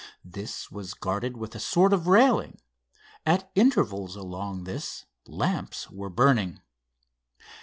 This 0.25 0.71
was 0.71 0.95
guarded 0.95 1.37
with 1.37 1.53
a 1.53 1.59
sort 1.59 1.93
of 1.93 2.07
railing. 2.07 2.59
At 3.23 3.51
intervals 3.53 4.15
along 4.15 4.63
this 4.63 5.05
lamps 5.27 5.91
were 5.91 6.09
burning. 6.09 6.59